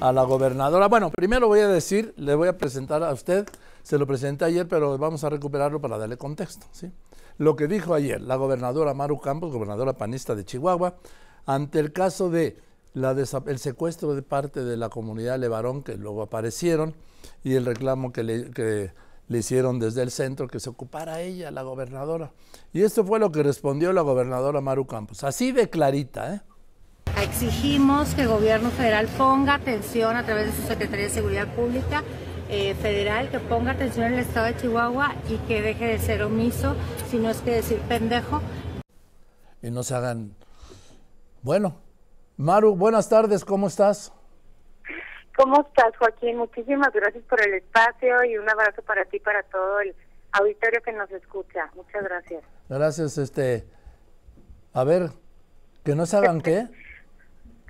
[0.00, 0.88] a la gobernadora.
[0.88, 3.46] Bueno, primero voy a decir, le voy a presentar a usted,
[3.82, 6.66] se lo presenté ayer, pero vamos a recuperarlo para darle contexto.
[6.72, 6.90] ¿sí?
[7.38, 10.96] Lo que dijo ayer la gobernadora Maru Campos, gobernadora panista de Chihuahua,
[11.46, 12.58] ante el caso de
[12.94, 16.94] la el secuestro de parte de la comunidad Levarón, que luego aparecieron,
[17.44, 18.92] y el reclamo que le, que
[19.28, 22.32] le hicieron desde el centro que se ocupara ella, la gobernadora.
[22.72, 26.40] Y esto fue lo que respondió la gobernadora Maru Campos, así de clarita, ¿eh?
[27.22, 32.02] Exigimos que el gobierno federal ponga atención a través de su Secretaría de Seguridad Pública
[32.48, 36.22] eh, federal, que ponga atención en el estado de Chihuahua y que deje de ser
[36.22, 36.76] omiso,
[37.10, 38.40] si no es que decir pendejo.
[39.60, 40.34] Y no se hagan...
[41.42, 41.76] Bueno,
[42.38, 44.14] Maru, buenas tardes, ¿cómo estás?
[45.36, 46.38] ¿Cómo estás, Joaquín?
[46.38, 49.94] Muchísimas gracias por el espacio y un abrazo para ti, para todo el
[50.32, 51.70] auditorio que nos escucha.
[51.76, 52.42] Muchas gracias.
[52.68, 53.66] Gracias, este...
[54.72, 55.10] A ver,
[55.84, 56.66] ¿que no se hagan qué?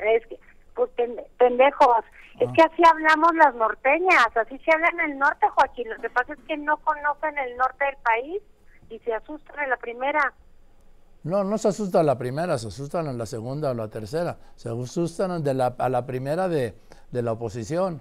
[0.03, 0.39] Es que,
[0.75, 0.91] pues
[1.39, 2.05] pendejos,
[2.39, 2.53] es ah.
[2.55, 5.89] que así hablamos las norteñas, así se habla en el norte, Joaquín.
[5.91, 8.43] Lo que pasa es que no conocen el norte del país
[8.89, 10.33] y se asustan en la primera.
[11.23, 14.39] No, no se asustan la primera, se asustan en la segunda o la tercera.
[14.57, 16.75] Se asustan de la, a la primera de,
[17.11, 18.01] de la oposición.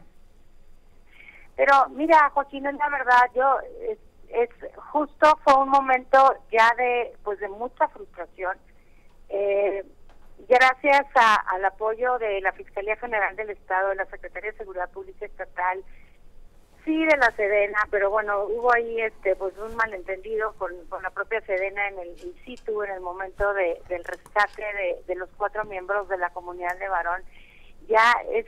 [1.58, 3.58] Pero mira, Joaquín, es la verdad, yo
[3.90, 4.50] es, es,
[4.94, 6.18] justo fue un momento
[6.50, 8.58] ya de pues de mucha frustración.
[10.60, 15.26] Gracias al apoyo de la Fiscalía General del Estado, de la Secretaría de Seguridad Pública
[15.26, 15.82] Estatal,
[16.84, 21.12] sí de la Sedena, pero bueno, hubo ahí este pues un malentendido con, con la
[21.12, 25.30] propia Sedena en el in situ en el momento de, del rescate de, de los
[25.38, 27.24] cuatro miembros de la comunidad de Varón.
[27.88, 28.46] Ya es,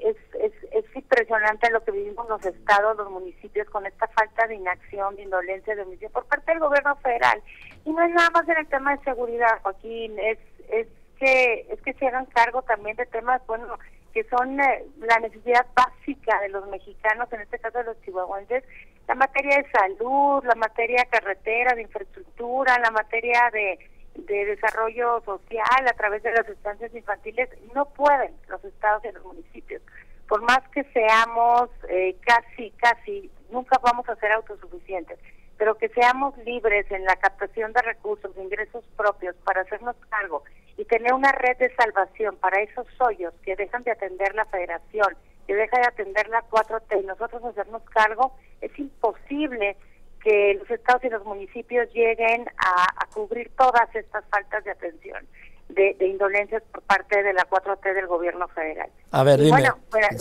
[0.00, 4.56] es, es, es impresionante lo que vivimos los estados, los municipios con esta falta de
[4.56, 7.40] inacción, de indolencia, de omisión por parte del gobierno federal.
[7.84, 11.80] Y no es nada más en el tema de seguridad, Joaquín, es, es que es
[11.82, 13.78] que se hagan cargo también de temas bueno
[14.12, 18.64] que son eh, la necesidad básica de los mexicanos en este caso de los chihuahuenses
[19.06, 23.78] la materia de salud la materia carretera de infraestructura la materia de,
[24.26, 29.24] de desarrollo social a través de las estancias infantiles no pueden los estados y los
[29.24, 29.82] municipios.
[30.28, 35.18] Por más que seamos eh, casi casi nunca vamos a ser autosuficientes
[35.56, 40.44] pero que seamos libres en la captación de recursos, de ingresos propios para hacernos cargo
[40.88, 45.16] tener una red de salvación para esos hoyos que dejan de atender la federación,
[45.46, 49.76] que deja de atender la 4T y nosotros hacernos cargo, es imposible
[50.22, 55.26] que los estados y los municipios lleguen a, cubrir todas estas faltas de atención.
[55.68, 58.90] De, indolencias por parte de la 4T del gobierno federal.
[59.10, 59.50] A ver, dime.
[59.50, 59.76] Bueno,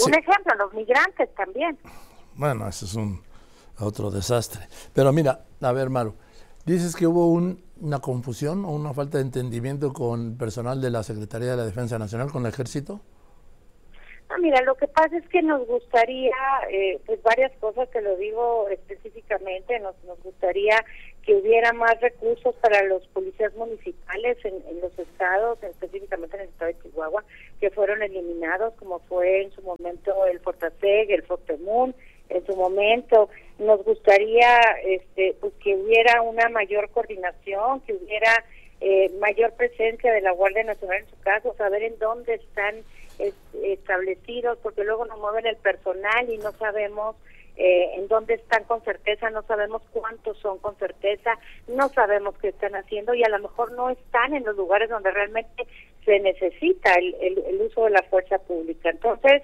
[0.06, 1.77] un ejemplo, los migrantes también.
[2.35, 3.23] Bueno, eso es un
[3.79, 4.67] otro desastre.
[4.94, 6.16] Pero mira, a ver, Maru,
[6.73, 11.51] dices que hubo una confusión o una falta de entendimiento con personal de la Secretaría
[11.51, 13.00] de la Defensa Nacional, con el Ejército.
[14.29, 16.35] No, mira, lo que pasa es que nos gustaría,
[16.69, 20.83] eh, pues varias cosas, te lo digo específicamente, nos, nos gustaría
[21.23, 26.50] que hubiera más recursos para los policías municipales en, en los estados, específicamente en el
[26.50, 27.23] estado de Chihuahua,
[27.61, 31.95] que fueron eliminados, como fue en su momento el Fortaseg, el Fortemún,
[32.29, 33.29] en su momento.
[33.59, 38.43] Nos gustaría este, pues, que hubiera una mayor coordinación, que hubiera
[38.81, 42.83] eh, mayor presencia de la Guardia Nacional en su caso, saber en dónde están
[43.63, 47.15] establecidos, porque luego nos mueven el personal y no sabemos
[47.55, 52.49] eh, en dónde están con certeza, no sabemos cuántos son con certeza, no sabemos qué
[52.49, 55.65] están haciendo y a lo mejor no están en los lugares donde realmente
[56.05, 58.91] se necesita el, el uso de la fuerza pública.
[58.91, 59.41] Entonces,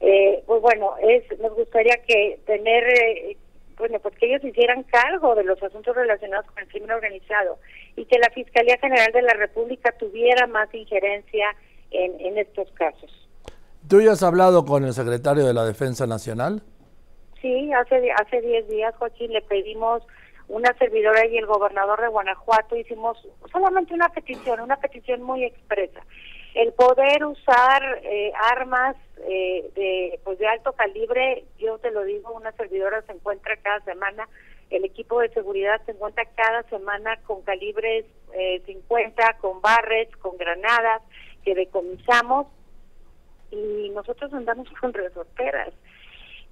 [0.00, 3.36] eh, pues bueno, es nos gustaría que tener, eh,
[3.78, 7.58] bueno, pues que ellos hicieran cargo de los asuntos relacionados con el crimen organizado
[7.96, 11.54] y que la Fiscalía General de la República tuviera más injerencia
[11.90, 13.28] en, en estos casos.
[13.88, 16.62] ¿Tú ya has hablado con el secretario de la Defensa Nacional?
[17.40, 20.02] Sí, hace hace 10 días, Joaquín, le pedimos
[20.48, 23.16] una servidora y el gobernador de Guanajuato hicimos
[23.50, 26.00] solamente una petición, una petición muy expresa
[26.56, 28.96] el poder usar eh, armas
[29.28, 33.80] eh, de pues de alto calibre yo te lo digo una servidora se encuentra cada
[33.80, 34.28] semana
[34.70, 40.36] el equipo de seguridad se encuentra cada semana con calibres eh, 50 con barres con
[40.36, 41.02] granadas
[41.44, 42.46] que decomisamos
[43.50, 45.72] y nosotros andamos con resorteras.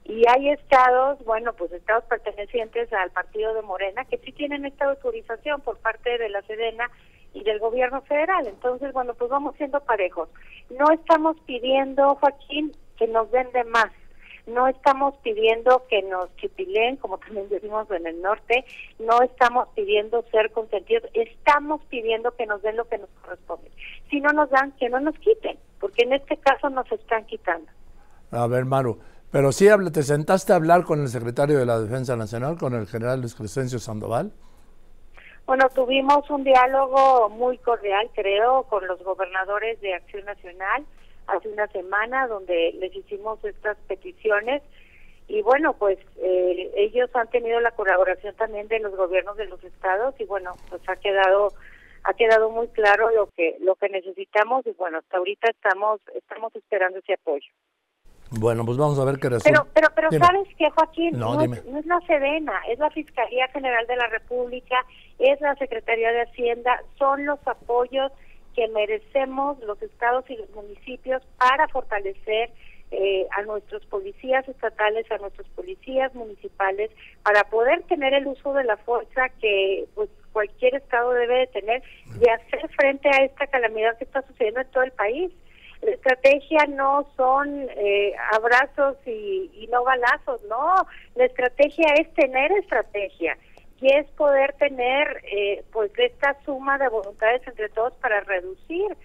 [0.05, 4.85] Y hay estados, bueno, pues estados pertenecientes al partido de Morena que sí tienen esta
[4.87, 6.91] autorización por parte de la Sedena
[7.35, 8.47] y del gobierno federal.
[8.47, 10.29] Entonces, bueno, pues vamos siendo parejos.
[10.71, 13.91] No estamos pidiendo, Joaquín, que nos den de más.
[14.47, 18.65] No estamos pidiendo que nos chipilen, como también decimos en el norte.
[18.99, 21.05] No estamos pidiendo ser consentidos.
[21.13, 23.71] Estamos pidiendo que nos den lo que nos corresponde.
[24.11, 27.67] Si no nos dan, que no nos quiten, porque en este caso nos están quitando.
[28.31, 28.99] A ver, Maru,
[29.31, 32.87] pero sí te sentaste a hablar con el secretario de la Defensa Nacional, con el
[32.87, 34.33] general Luis Crescencio Sandoval.
[35.47, 40.85] Bueno, tuvimos un diálogo muy cordial, creo, con los gobernadores de Acción Nacional
[41.27, 44.63] hace una semana, donde les hicimos estas peticiones
[45.27, 49.63] y bueno, pues eh, ellos han tenido la colaboración también de los gobiernos de los
[49.65, 51.53] estados y bueno, pues ha quedado
[52.07, 56.55] ha quedado muy claro lo que lo que necesitamos y bueno, hasta ahorita estamos estamos
[56.55, 57.51] esperando ese apoyo.
[58.31, 59.65] Bueno, pues vamos a ver qué resulta.
[59.73, 61.19] Pero, pero, pero ¿sabes qué, Joaquín?
[61.19, 64.85] No, no, es la Sedena, es la Fiscalía General de la República,
[65.19, 68.13] es la Secretaría de Hacienda, son los apoyos
[68.55, 72.51] que merecemos los estados y los municipios para fortalecer
[72.91, 76.91] eh, a nuestros policías estatales, a nuestros policías municipales,
[77.25, 81.83] para poder tener el uso de la fuerza que pues cualquier estado debe de tener
[82.21, 85.33] y hacer frente a esta calamidad que está sucediendo en todo el país.
[85.83, 90.87] La estrategia no son eh, abrazos y, y no balazos, no.
[91.15, 93.37] La estrategia es tener estrategia
[93.99, 98.97] es poder tener eh, pues esta suma de voluntades entre todos para reducir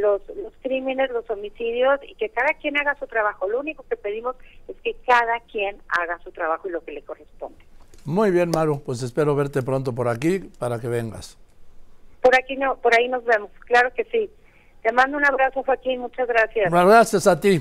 [0.00, 3.48] los, los crímenes, los homicidios y que cada quien haga su trabajo.
[3.48, 4.36] Lo único que pedimos
[4.68, 7.64] es que cada quien haga su trabajo y lo que le corresponde.
[8.04, 11.36] Muy bien, Maru, pues espero verte pronto por aquí para que vengas.
[12.20, 14.30] Por aquí no, por ahí nos vemos, claro que sí.
[14.82, 16.72] Te mando un abrazo, Joaquín, muchas gracias.
[16.72, 17.60] Gracias a ti.